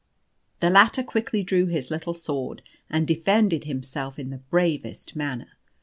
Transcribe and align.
The 0.61 0.71
latter 0.71 1.03
quickly 1.03 1.43
drew 1.43 1.67
his 1.67 1.91
little 1.91 2.15
sword, 2.15 2.63
and 2.89 3.05
defended 3.05 3.65
himself 3.65 4.17
in 4.17 4.31
the 4.31 4.39
bravest 4.39 5.15
manner. 5.15 5.51